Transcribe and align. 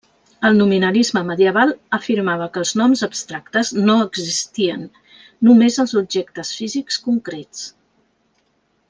El 0.47 0.55
nominalisme 0.59 1.21
medieval 1.27 1.73
afirmava 1.97 2.47
que 2.55 2.59
els 2.63 2.71
noms 2.81 3.03
abstractes 3.09 3.73
no 3.89 3.97
existien, 4.07 4.87
només 5.49 5.77
els 5.85 5.95
objectes 6.05 6.55
físics 6.63 6.99
concrets. 7.11 7.63